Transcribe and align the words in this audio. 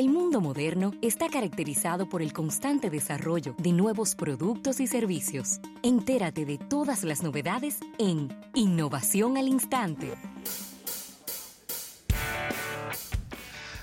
El 0.00 0.08
mundo 0.08 0.40
moderno 0.40 0.94
está 1.02 1.28
caracterizado 1.28 2.08
por 2.08 2.22
el 2.22 2.32
constante 2.32 2.88
desarrollo 2.88 3.54
de 3.58 3.70
nuevos 3.72 4.14
productos 4.14 4.80
y 4.80 4.86
servicios. 4.86 5.60
Entérate 5.82 6.46
de 6.46 6.56
todas 6.56 7.04
las 7.04 7.22
novedades 7.22 7.80
en 7.98 8.34
Innovación 8.54 9.36
al 9.36 9.46
Instante. 9.46 10.14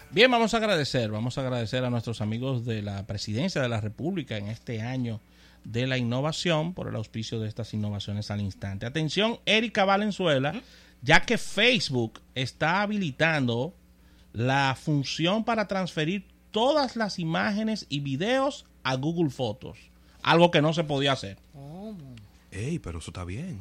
Bien, 0.10 0.32
vamos 0.32 0.56
a 0.56 0.58
agradecer, 0.58 1.12
vamos 1.12 1.38
a 1.38 1.42
agradecer 1.42 1.86
a 1.86 1.92
nuestros 1.92 2.20
amigos 2.20 2.66
de 2.66 2.82
la 2.82 3.06
Presidencia 3.06 3.62
de 3.62 3.70
la 3.70 3.80
República 3.80 4.38
en 4.38 4.48
este 4.48 4.82
año 4.82 5.22
de 5.66 5.86
la 5.86 6.00
innovación 6.00 6.74
por 6.74 6.88
el 6.88 6.96
auspicio 6.96 7.40
de 7.40 7.48
estas 7.48 7.76
innovaciones 7.76 8.32
al 8.32 8.42
instante. 8.42 8.88
Atención, 8.88 9.38
Erika 9.46 9.86
Valenzuela, 9.86 10.60
ya 11.04 11.20
que 11.20 11.38
Facebook 11.38 12.22
está 12.34 12.82
habilitando 12.82 13.76
la 14.34 14.78
función 14.80 15.44
para 15.44 15.68
transferir 15.68 16.28
todas 16.52 16.96
las 16.96 17.20
imágenes 17.20 17.86
y 17.90 18.00
videos 18.00 18.66
a 18.84 18.96
Google 18.96 19.30
Fotos, 19.30 19.78
algo 20.24 20.52
que 20.52 20.62
no 20.62 20.74
se 20.74 20.84
podía 20.84 21.12
hacer. 21.14 21.38
Ey, 22.52 22.80
pero 22.80 23.00
eso 23.00 23.12
está 23.12 23.24
bien. 23.26 23.60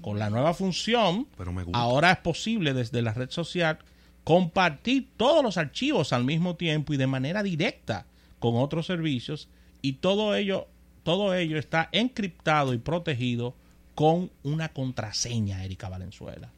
Con 0.00 0.18
la 0.18 0.30
nueva 0.30 0.54
función, 0.54 1.26
Pero 1.36 1.52
me 1.52 1.62
gusta. 1.62 1.78
ahora 1.78 2.12
es 2.12 2.18
posible 2.18 2.72
desde 2.72 3.02
la 3.02 3.12
red 3.12 3.30
social 3.30 3.78
compartir 4.24 5.10
todos 5.16 5.42
los 5.42 5.56
archivos 5.56 6.12
al 6.12 6.24
mismo 6.24 6.56
tiempo 6.56 6.94
y 6.94 6.96
de 6.96 7.06
manera 7.06 7.42
directa 7.42 8.06
con 8.38 8.56
otros 8.56 8.86
servicios 8.86 9.48
y 9.82 9.94
todo 9.94 10.34
ello 10.34 10.68
todo 11.02 11.34
ello 11.34 11.58
está 11.58 11.88
encriptado 11.92 12.74
y 12.74 12.78
protegido 12.78 13.54
con 13.94 14.30
una 14.42 14.68
contraseña, 14.70 15.64
Erika 15.64 15.88
Valenzuela. 15.88 16.50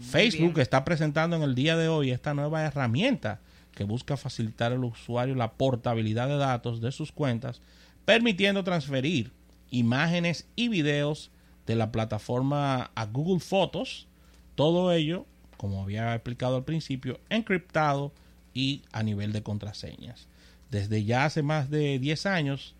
Facebook 0.00 0.58
está 0.60 0.84
presentando 0.84 1.36
en 1.36 1.42
el 1.42 1.54
día 1.54 1.76
de 1.76 1.88
hoy 1.88 2.10
esta 2.10 2.34
nueva 2.34 2.62
herramienta 2.64 3.40
que 3.74 3.84
busca 3.84 4.16
facilitar 4.16 4.72
al 4.72 4.84
usuario 4.84 5.34
la 5.34 5.52
portabilidad 5.52 6.28
de 6.28 6.36
datos 6.36 6.80
de 6.80 6.92
sus 6.92 7.12
cuentas, 7.12 7.60
permitiendo 8.04 8.64
transferir 8.64 9.32
imágenes 9.70 10.46
y 10.56 10.68
videos 10.68 11.30
de 11.66 11.74
la 11.74 11.90
plataforma 11.92 12.90
a 12.94 13.06
Google 13.06 13.40
Fotos, 13.40 14.06
todo 14.54 14.92
ello, 14.92 15.26
como 15.56 15.82
había 15.82 16.14
explicado 16.14 16.56
al 16.56 16.64
principio, 16.64 17.18
encriptado 17.28 18.12
y 18.54 18.82
a 18.92 19.02
nivel 19.02 19.32
de 19.32 19.42
contraseñas. 19.42 20.26
Desde 20.70 21.04
ya 21.04 21.24
hace 21.24 21.42
más 21.42 21.68
de 21.70 21.98
10 21.98 22.26
años, 22.26 22.74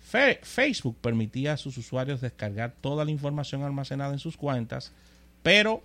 Fe- 0.00 0.40
Facebook 0.42 0.96
permitía 1.00 1.52
a 1.54 1.56
sus 1.56 1.78
usuarios 1.78 2.20
descargar 2.20 2.74
toda 2.80 3.04
la 3.04 3.10
información 3.10 3.62
almacenada 3.62 4.12
en 4.12 4.18
sus 4.18 4.36
cuentas, 4.36 4.92
pero 5.42 5.82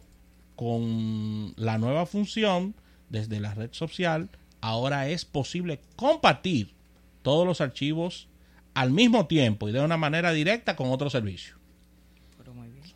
con 0.58 1.54
la 1.56 1.78
nueva 1.78 2.06
función 2.06 2.76
desde 3.10 3.40
la 3.40 3.54
red 3.54 3.70
social, 3.72 4.30
ahora 4.60 5.08
es 5.08 5.24
posible 5.24 5.80
compartir 5.96 6.74
todos 7.22 7.48
los 7.48 7.62
archivos 7.62 8.28
al 8.74 8.92
mismo 8.92 9.28
tiempo 9.28 9.70
y 9.70 9.72
de 9.72 9.80
una 9.80 9.96
manera 9.98 10.34
directa 10.34 10.76
con 10.76 10.90
otro 10.92 11.10
servicio. 11.10 11.56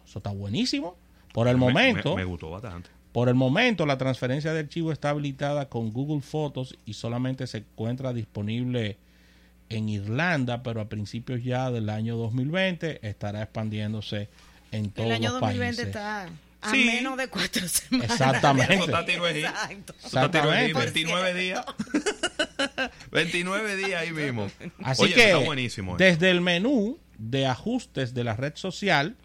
Eso 0.06 0.20
está 0.20 0.31
buenísimo. 0.31 0.98
Por 1.34 1.48
el 1.48 1.56
Me- 1.56 1.62
momento, 1.68 2.09
Me, 2.16 2.23
me 2.23 2.26
gustó 2.26 2.50
bastante. 2.50 2.90
por 3.14 3.30
el 3.30 3.36
momento, 3.36 3.86
la 3.86 3.98
transferencia 3.98 4.52
de 4.53 4.59
archivo 4.59 4.92
está 4.92 5.12
habilitada 5.12 5.70
con 5.70 5.92
Google 5.94 6.22
Fotos 6.22 6.78
y 6.86 6.94
solamente 6.94 7.48
se 7.48 7.59
encuentra 7.59 8.12
disponible 8.12 8.98
en 9.70 9.88
Irlanda, 9.88 10.64
pero 10.64 10.81
a 10.81 10.90
principios 10.90 11.42
ya 11.44 11.72
del 11.72 11.90
año 11.90 12.18
2020 12.18 13.08
estará 13.08 13.44
expandiéndose 13.44 14.28
en 14.73 14.90
todos 14.92 15.08
El 15.08 15.14
año 15.14 15.30
los 15.31 15.40
2020 15.40 15.66
países. 15.78 15.88
está 15.88 16.28
a 16.62 16.72
Sí. 16.72 16.86
menos 16.86 17.17
de 17.17 17.28
cuatro 17.28 17.67
semanas. 17.67 18.12
Exactamente. 18.12 18.73
Eso 18.76 18.86
está 18.86 19.06
tiro 19.06 19.26
ahí. 19.26 19.40
Exacto. 19.44 19.95
Eso 19.98 20.08
está 20.08 20.31
tiro 20.31 20.52
ahí, 20.52 20.66
Exactamente. 20.72 20.94
29 20.94 21.34
días. 21.42 21.66
29 23.12 23.76
días 23.86 24.02
ahí 24.02 24.12
mismo. 24.12 24.50
Así 24.84 25.03
Oye, 25.03 25.14
que 25.14 25.26
está 25.26 25.38
buenísimo. 25.45 25.94
eh. 25.94 25.95
desde 25.98 26.30
el 26.31 26.42
menú 26.42 27.00
de 27.18 27.45
ajustes 27.45 28.14
de 28.14 28.23
la 28.23 28.36
red 28.36 28.53
social, 28.56 29.16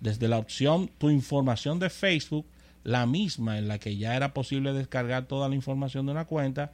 desde 0.00 0.28
la 0.28 0.38
opción 0.38 0.90
Tu 0.98 1.10
información 1.10 1.78
de 1.78 1.90
Facebook, 1.90 2.46
la 2.84 3.06
misma 3.06 3.58
en 3.58 3.68
la 3.68 3.78
que 3.78 3.96
ya 3.96 4.14
era 4.16 4.34
posible 4.34 4.72
descargar 4.72 5.26
toda 5.26 5.48
la 5.48 5.54
información 5.54 6.06
de 6.06 6.12
una 6.12 6.26
cuenta, 6.26 6.72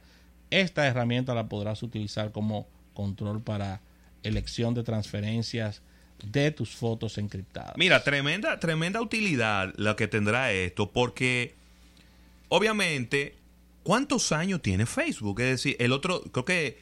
esta 0.49 0.85
herramienta 0.87 1.33
la 1.33 1.47
podrás 1.47 1.83
utilizar 1.83 2.31
como 2.31 2.67
control 2.93 3.41
para 3.41 3.81
elección 4.23 4.73
de 4.73 4.83
transferencias 4.83 5.81
de 6.23 6.51
tus 6.51 6.69
fotos 6.75 7.17
encriptadas. 7.17 7.73
Mira, 7.77 8.03
tremenda, 8.03 8.59
tremenda 8.59 9.01
utilidad 9.01 9.73
la 9.77 9.95
que 9.95 10.07
tendrá 10.07 10.51
esto, 10.51 10.91
porque 10.91 11.53
obviamente, 12.49 13.35
¿cuántos 13.83 14.31
años 14.31 14.61
tiene 14.61 14.85
Facebook? 14.85 15.39
Es 15.41 15.47
decir, 15.63 15.75
el 15.79 15.91
otro, 15.91 16.21
creo 16.31 16.45
que 16.45 16.79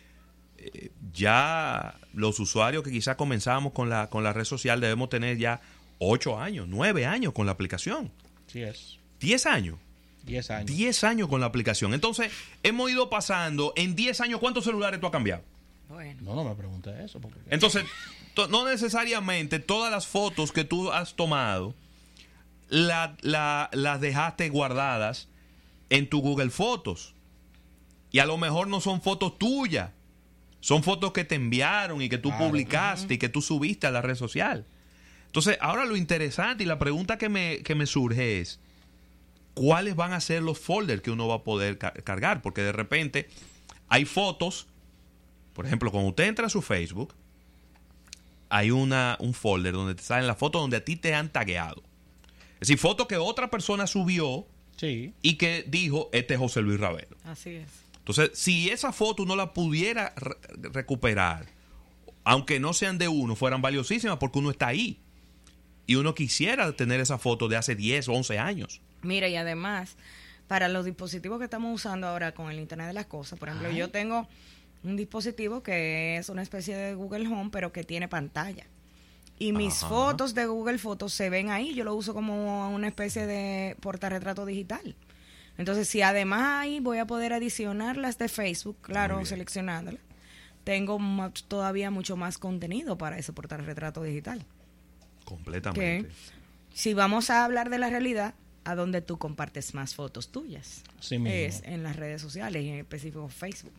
eh, 0.57 0.89
ya 1.13 1.95
los 2.13 2.39
usuarios 2.39 2.83
que 2.83 2.91
quizás 2.91 3.15
comenzamos 3.15 3.73
con 3.73 3.89
la, 3.89 4.09
con 4.09 4.23
la 4.23 4.33
red 4.33 4.45
social 4.45 4.81
debemos 4.81 5.09
tener 5.09 5.37
ya 5.37 5.61
8 5.99 6.39
años, 6.39 6.67
9 6.67 7.05
años 7.05 7.33
con 7.33 7.45
la 7.45 7.51
aplicación, 7.53 8.11
Sí 8.47 8.61
es. 8.63 8.97
10 9.19 9.45
años. 9.45 9.77
10 10.23 10.49
años. 10.51 10.65
10 10.65 11.03
años 11.03 11.27
con 11.29 11.39
la 11.39 11.45
aplicación. 11.47 11.93
Entonces, 11.93 12.31
hemos 12.63 12.89
ido 12.89 13.09
pasando, 13.09 13.73
en 13.75 13.95
10 13.95 14.21
años, 14.21 14.39
¿cuántos 14.39 14.63
celulares 14.63 14.99
tú 14.99 15.05
has 15.05 15.11
cambiado? 15.11 15.43
Bueno, 15.87 16.19
No, 16.23 16.35
no 16.35 16.43
me 16.43 16.55
preguntes 16.55 16.93
eso. 16.99 17.19
Porque... 17.19 17.39
Entonces, 17.49 17.83
to- 17.83 17.89
no 18.49 18.65
necesariamente 18.67 19.59
todas 19.59 19.91
las 19.91 20.07
fotos 20.07 20.51
que 20.51 20.63
tú 20.63 20.91
has 20.91 21.15
tomado 21.15 21.75
la- 22.69 23.17
la- 23.21 23.69
las 23.73 23.99
dejaste 23.99 24.49
guardadas 24.49 25.27
en 25.89 26.07
tu 26.09 26.21
Google 26.21 26.49
Fotos. 26.51 27.15
Y 28.11 28.19
a 28.19 28.25
lo 28.25 28.37
mejor 28.37 28.67
no 28.67 28.79
son 28.81 29.01
fotos 29.01 29.37
tuyas. 29.37 29.91
Son 30.61 30.83
fotos 30.83 31.11
que 31.13 31.23
te 31.23 31.35
enviaron 31.35 32.01
y 32.01 32.09
que 32.09 32.17
tú 32.17 32.29
Claro. 32.29 32.45
publicaste 32.47 33.13
y 33.13 33.17
que 33.17 33.29
tú 33.29 33.41
subiste 33.41 33.87
a 33.87 33.91
la 33.91 34.01
red 34.01 34.15
social. 34.15 34.65
Entonces, 35.25 35.57
ahora 35.61 35.85
lo 35.85 35.95
interesante 35.95 36.63
y 36.63 36.65
la 36.67 36.79
pregunta 36.79 37.17
que 37.17 37.29
me, 37.29 37.59
que 37.63 37.75
me 37.75 37.85
surge 37.85 38.39
es, 38.41 38.59
¿cuáles 39.53 39.95
van 39.95 40.13
a 40.13 40.19
ser 40.21 40.41
los 40.43 40.59
folders 40.59 41.01
que 41.01 41.11
uno 41.11 41.27
va 41.27 41.35
a 41.35 41.43
poder 41.43 41.77
ca- 41.77 41.93
cargar? 41.93 42.41
Porque 42.41 42.61
de 42.61 42.71
repente 42.71 43.29
hay 43.87 44.05
fotos, 44.05 44.67
por 45.53 45.65
ejemplo, 45.65 45.91
cuando 45.91 46.09
usted 46.09 46.25
entra 46.25 46.47
a 46.47 46.49
su 46.49 46.61
Facebook, 46.61 47.13
hay 48.49 48.71
una, 48.71 49.15
un 49.19 49.33
folder 49.33 49.73
donde 49.73 49.95
te 49.95 50.03
salen 50.03 50.27
las 50.27 50.37
fotos 50.37 50.61
donde 50.61 50.77
a 50.77 50.83
ti 50.85 50.95
te 50.95 51.13
han 51.15 51.29
tagueado. 51.29 51.83
Es 52.55 52.67
decir, 52.67 52.77
fotos 52.77 53.07
que 53.07 53.17
otra 53.17 53.49
persona 53.49 53.87
subió 53.87 54.47
Sí. 54.77 55.13
y 55.21 55.35
que 55.35 55.63
dijo, 55.67 56.09
este 56.13 56.33
es 56.35 56.39
José 56.39 56.61
Luis 56.61 56.79
Ravelo. 56.79 57.15
así 57.23 57.51
es. 57.51 57.69
Entonces, 57.99 58.31
si 58.33 58.69
esa 58.69 58.91
foto 58.91 59.23
uno 59.23 59.35
la 59.35 59.53
pudiera 59.53 60.13
re- 60.15 60.35
recuperar, 60.71 61.45
aunque 62.23 62.59
no 62.59 62.73
sean 62.73 62.97
de 62.97 63.07
uno, 63.07 63.35
fueran 63.35 63.61
valiosísimas 63.61 64.17
porque 64.17 64.39
uno 64.39 64.49
está 64.51 64.67
ahí. 64.67 64.99
Y 65.85 65.95
uno 65.95 66.15
quisiera 66.15 66.71
tener 66.73 66.99
esa 66.99 67.17
foto 67.17 67.47
de 67.47 67.57
hace 67.57 67.75
10 67.75 68.07
o 68.09 68.13
11 68.13 68.39
años. 68.39 68.81
Mira, 69.03 69.27
y 69.27 69.35
además, 69.35 69.95
para 70.47 70.67
los 70.69 70.85
dispositivos 70.85 71.37
que 71.39 71.45
estamos 71.45 71.73
usando 71.73 72.07
ahora 72.07 72.31
con 72.33 72.49
el 72.51 72.59
Internet 72.59 72.87
de 72.87 72.93
las 72.93 73.05
Cosas, 73.05 73.37
por 73.37 73.49
ejemplo, 73.49 73.69
yo 73.71 73.89
tengo 73.89 74.27
un 74.83 74.95
dispositivo 74.95 75.61
que 75.63 76.17
es 76.17 76.29
una 76.29 76.41
especie 76.41 76.75
de 76.75 76.93
Google 76.93 77.27
Home, 77.27 77.49
pero 77.51 77.71
que 77.71 77.83
tiene 77.83 78.07
pantalla. 78.07 78.65
Y 79.37 79.53
mis 79.53 79.77
Ajá. 79.83 79.89
fotos 79.89 80.35
de 80.35 80.45
Google 80.45 80.77
Fotos 80.77 81.13
se 81.13 81.29
ven 81.29 81.49
ahí. 81.49 81.73
Yo 81.73 81.85
lo 81.85 81.95
uso 81.95 82.13
como 82.13 82.69
una 82.69 82.87
especie 82.87 83.25
de 83.25 83.77
portarretrato 83.79 84.45
digital. 84.45 84.95
Entonces, 85.57 85.87
si 85.87 86.01
además 86.01 86.61
ahí 86.61 86.79
voy 86.79 86.97
a 86.97 87.07
poder 87.07 87.33
adicionar 87.33 87.97
las 87.97 88.17
de 88.17 88.27
Facebook, 88.29 88.77
claro, 88.81 89.25
seleccionándolas, 89.25 90.01
tengo 90.63 90.99
todavía 91.47 91.89
mucho 91.89 92.15
más 92.17 92.37
contenido 92.37 92.97
para 92.97 93.17
ese 93.17 93.33
portarretrato 93.33 94.03
digital. 94.03 94.45
Completamente. 95.25 96.07
Que 96.07 96.09
si 96.73 96.93
vamos 96.93 97.29
a 97.29 97.45
hablar 97.45 97.69
de 97.69 97.77
la 97.77 97.89
realidad, 97.89 98.35
a 98.65 98.75
donde 98.75 99.01
tú 99.01 99.17
compartes 99.17 99.73
más 99.73 99.95
fotos 99.95 100.31
tuyas. 100.31 100.83
Mismo. 101.09 101.27
Es 101.27 101.63
en 101.63 101.83
las 101.83 101.95
redes 101.95 102.21
sociales, 102.21 102.63
y 102.63 102.69
en 102.69 102.75
específico 102.75 103.27
Facebook. 103.29 103.73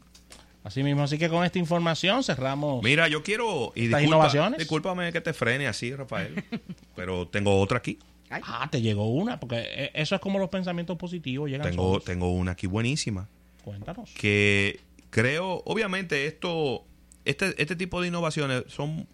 Así 0.63 0.83
mismo. 0.83 1.03
Así 1.03 1.17
que 1.19 1.29
con 1.29 1.45
esta 1.45 1.59
información 1.59 2.23
cerramos. 2.23 2.83
Mira, 2.83 3.09
yo 3.09 3.23
quiero... 3.23 3.73
Y 3.75 3.87
disculpa- 3.89 4.03
innovaciones. 4.03 4.59
Discúlpame 4.59 5.11
que 5.13 5.21
te 5.21 5.33
frene 5.33 5.67
así, 5.67 5.95
Rafael. 5.95 6.45
pero 6.97 7.27
tengo 7.29 7.59
otra 7.61 7.79
aquí. 7.79 7.99
Ay, 8.29 8.43
Ah, 8.47 8.69
te 8.71 8.81
llegó 8.83 9.09
una, 9.09 9.41
porque 9.41 9.57
eh, 9.59 9.91
eso 9.95 10.15
es 10.15 10.21
como 10.21 10.39
los 10.39 10.51
pensamientos 10.51 10.97
positivos 10.99 11.51
llegan 11.51 11.69
Tengo, 11.71 11.83
solos. 11.89 12.05
tengo 12.05 12.31
una 12.33 12.53
aquí 12.53 12.67
buenísima. 12.67 13.29
Cuéntanos. 13.65 14.11
que 14.15 14.81
creo, 15.11 15.63
obviamente, 15.67 16.27
esto, 16.27 16.85
este, 17.25 17.61
este 17.61 17.75
tipo 17.77 18.01
de 18.01 18.09
innovaciones 18.09 18.65
son 18.69 19.07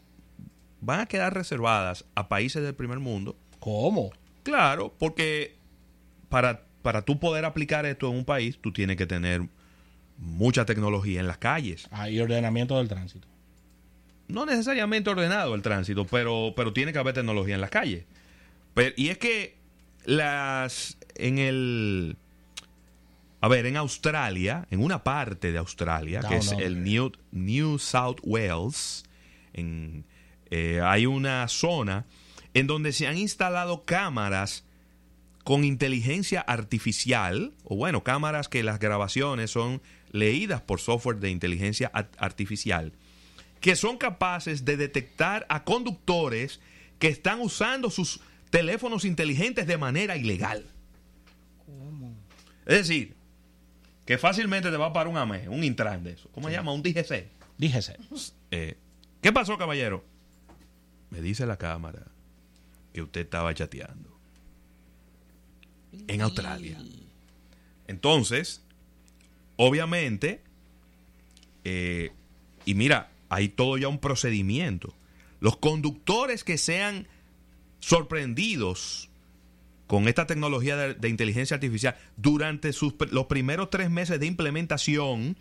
van 0.81 1.01
a 1.01 1.07
quedar 1.07 1.33
reservadas 1.35 2.05
a 2.15 2.29
países 2.29 2.63
del 2.63 2.75
primer 2.75 2.99
mundo. 2.99 3.37
¿Cómo? 3.61 4.11
Claro, 4.43 4.93
porque 4.99 5.57
para, 6.29 6.65
para 6.83 7.03
tú 7.03 7.19
poder 7.19 7.45
aplicar 7.45 7.87
esto 7.87 8.09
en 8.11 8.17
un 8.19 8.25
país, 8.25 8.59
tú 8.61 8.73
tienes 8.73 8.97
que 8.97 9.07
tener 9.07 9.49
mucha 10.19 10.65
tecnología 10.65 11.21
en 11.21 11.27
las 11.27 11.39
calles. 11.39 11.89
Ah, 11.91 12.09
y 12.09 12.21
ordenamiento 12.21 12.79
del 12.79 12.89
tránsito. 12.89 13.29
No 14.29 14.45
necesariamente 14.47 15.11
ordenado 15.11 15.55
el 15.55 15.63
tránsito, 15.63 16.07
pero, 16.07 16.53
pero 16.57 16.73
tiene 16.73 16.93
que 16.93 16.99
haber 16.99 17.15
tecnología 17.15 17.55
en 17.55 17.61
las 17.61 17.71
calles. 17.71 18.05
Pero- 18.75 18.95
y 18.97 19.09
es 19.09 19.19
que 19.19 19.57
las 20.05 20.99
en 21.15 21.39
el 21.39 22.17
a 23.41 23.49
ver, 23.49 23.67
en 23.67 23.77
Australia, 23.77 24.67
en 24.71 24.83
una 24.83 25.05
parte 25.05 25.53
de 25.53 25.59
Australia, 25.59 26.21
que 26.21 26.37
es 26.39 26.51
under. 26.51 26.67
el 26.67 26.83
New, 26.83 27.13
New 27.31 27.79
South 27.79 28.17
Wales, 28.23 29.05
en, 29.53 30.05
eh, 30.51 30.81
hay 30.83 31.07
una 31.07 31.47
zona 31.47 32.07
en 32.55 32.67
donde 32.67 32.93
se 32.93 33.07
han 33.07 33.19
instalado 33.19 33.85
cámaras 33.85 34.65
con 35.45 35.63
inteligencia 35.65 36.41
artificial, 36.41 37.53
o 37.63 37.77
bueno, 37.77 38.03
cámaras 38.03 38.49
que 38.49 38.63
las 38.65 38.81
grabaciones 38.81 39.51
son 39.51 39.81
leídas 40.11 40.61
por 40.63 40.81
software 40.81 41.19
de 41.19 41.31
inteligencia 41.31 41.91
art- 41.93 42.15
artificial, 42.19 42.93
que 43.61 43.77
son 43.77 43.97
capaces 43.99 44.65
de 44.65 44.77
detectar 44.77 45.47
a 45.49 45.65
conductores 45.65 46.61
que 46.99 47.09
están 47.09 47.41
usando 47.41 47.91
sus 47.91 48.21
teléfonos 48.51 49.05
inteligentes 49.05 49.67
de 49.67 49.77
manera 49.77 50.17
ilegal. 50.17 50.65
Es 52.67 52.79
decir, 52.89 53.15
que 54.05 54.19
fácilmente 54.19 54.71
te 54.71 54.77
va 54.77 54.87
a 54.87 54.93
parar 54.93 55.09
un 55.09 55.17
AME, 55.17 55.49
un 55.49 55.63
Intran 55.65 56.03
de 56.05 56.13
eso. 56.13 56.29
¿Cómo 56.33 56.49
se 56.49 56.55
llama? 56.55 56.73
Un 56.73 56.83
DGC. 56.83 57.29
Díjese. 57.59 57.97
Eh, 58.51 58.77
¿Qué 59.21 59.33
pasó, 59.33 59.57
caballero? 59.59 60.05
Me 61.11 61.21
dice 61.21 61.47
la 61.47 61.57
cámara 61.57 62.07
que 62.93 63.03
usted 63.03 63.23
estaba 63.23 63.55
chateando 63.55 64.19
en 66.09 66.21
Australia. 66.21 66.79
Entonces, 67.87 68.63
obviamente, 69.57 70.43
eh, 71.65 72.13
y 72.65 72.75
mira, 72.75 73.11
hay 73.29 73.49
todo 73.49 73.77
ya 73.79 73.89
un 73.89 73.99
procedimiento. 73.99 74.95
Los 75.41 75.57
conductores 75.57 76.45
que 76.45 76.59
sean 76.59 77.09
sorprendidos 77.81 79.11
con 79.87 80.09
esta 80.09 80.27
tecnología 80.27 80.77
de, 80.77 80.95
de 80.95 81.09
inteligencia 81.09 81.55
artificial 81.55 81.97
durante 82.17 82.73
sus, 82.73 82.95
los 83.11 83.27
primeros 83.27 83.71
tres 83.71 83.91
meses 83.91 84.19
de 84.19 84.27
implementación 84.27 85.37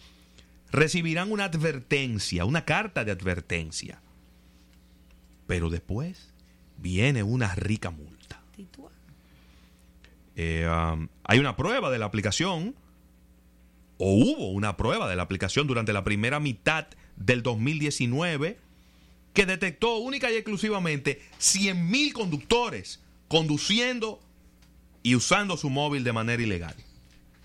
recibirán 0.71 1.31
una 1.31 1.45
advertencia, 1.45 2.45
una 2.45 2.65
carta 2.65 3.05
de 3.05 3.11
advertencia. 3.11 4.01
Pero 5.47 5.69
después 5.69 6.33
viene 6.77 7.23
una 7.23 7.55
rica 7.55 7.91
multa. 7.91 8.41
Eh, 10.35 10.67
um, 10.67 11.07
hay 11.23 11.39
una 11.39 11.55
prueba 11.55 11.89
de 11.89 11.97
la 11.97 12.05
aplicación, 12.05 12.75
o 13.97 14.13
hubo 14.13 14.51
una 14.51 14.77
prueba 14.77 15.09
de 15.09 15.15
la 15.15 15.23
aplicación 15.23 15.67
durante 15.67 15.93
la 15.93 16.03
primera 16.03 16.39
mitad 16.39 16.87
del 17.15 17.43
2019, 17.43 18.57
que 19.33 19.45
detectó 19.45 19.97
única 19.97 20.31
y 20.31 20.35
exclusivamente 20.35 21.21
100.000 21.39 22.13
conductores 22.13 23.01
conduciendo 23.27 24.19
y 25.03 25.15
usando 25.15 25.57
su 25.57 25.69
móvil 25.69 26.03
de 26.03 26.13
manera 26.13 26.41
ilegal. 26.41 26.75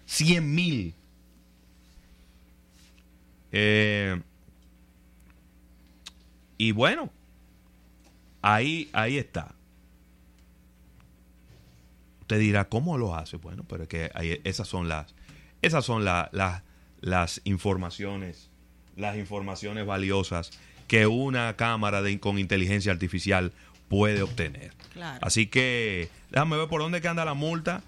100.000. 0.09 0.95
Eh, 3.53 4.21
y 6.59 6.73
bueno, 6.73 7.11
ahí, 8.43 8.89
ahí 8.93 9.19
está. 9.19 9.55
Usted 12.21 12.39
dirá, 12.39 12.69
¿cómo 12.69 12.97
lo 12.97 13.17
hace? 13.17 13.37
Bueno, 13.37 13.65
pero 13.69 13.85
es 13.85 13.89
que 13.89 14.41
esas 14.45 14.69
son 14.69 14.89
las, 14.89 15.15
esas 15.63 15.85
son 15.85 16.05
la- 16.05 16.29
la- 16.33 16.65
las 17.01 17.41
informaciones, 17.45 18.51
las 18.97 19.17
informaciones 19.17 19.87
valiosas 19.87 20.51
que 20.87 21.07
una 21.07 21.57
cámara 21.57 22.03
de, 22.03 22.19
con 22.21 22.39
inteligencia 22.39 22.93
artificial 22.93 23.53
puede 23.89 24.23
obtener. 24.23 24.73
Claro. 24.93 25.19
Así 25.23 25.47
que 25.47 26.09
déjame 26.31 26.57
ver 26.57 26.69
por 26.69 26.81
dónde 26.81 27.01
que 27.01 27.09
anda 27.09 27.25
la 27.25 27.35
multa. 27.35 27.83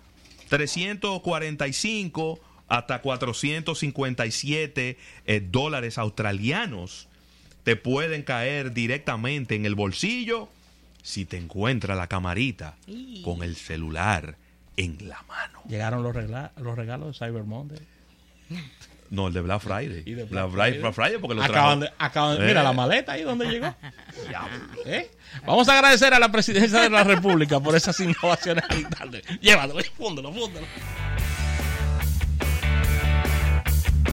345 0.48 2.40
hasta 2.68 3.00
457 3.00 4.98
eh, 5.26 5.40
dólares 5.50 5.98
australianos 5.98 7.08
te 7.64 7.76
pueden 7.76 8.22
caer 8.22 8.72
directamente 8.72 9.54
en 9.54 9.66
el 9.66 9.74
bolsillo 9.74 10.48
si 11.02 11.24
te 11.24 11.36
encuentra 11.36 11.94
la 11.94 12.06
camarita 12.08 12.76
Y- 12.86 13.22
con 13.22 13.42
el 13.42 13.56
celular 13.56 14.36
en 14.76 15.08
la 15.08 15.22
mano. 15.28 15.60
Llegaron 15.68 16.02
los, 16.02 16.14
regla- 16.14 16.52
los 16.56 16.76
regalos 16.76 17.18
de 17.18 17.26
Cyber 17.26 17.44
Monday. 17.44 17.78
No, 19.10 19.28
el 19.28 19.34
de 19.34 19.40
Black 19.42 19.60
Friday. 19.60 20.02
Y 20.06 20.14
de 20.14 20.24
Black, 20.24 20.50
Black 20.50 20.68
Friday. 20.68 20.80
Black 20.80 20.94
Friday 20.94 21.18
porque 21.18 21.34
lo 21.34 21.42
Acaban 21.42 21.80
de, 21.80 21.90
acaban 21.98 22.38
de- 22.38 22.44
Eh. 22.44 22.46
Mira 22.48 22.62
la 22.62 22.72
maleta 22.72 23.12
ahí 23.12 23.22
donde 23.22 23.46
llegó. 23.46 23.74
¿Eh? 24.86 25.10
Vamos 25.46 25.68
a 25.68 25.74
agradecer 25.74 26.14
a 26.14 26.18
la 26.18 26.30
presidencia 26.32 26.80
de 26.80 26.90
la 26.90 27.04
República 27.04 27.60
por 27.60 27.76
esas 27.76 27.98
innovaciones. 28.00 28.64
Llévalo, 29.40 29.74
fúndelo, 29.96 30.32
fúndelo. 30.32 30.66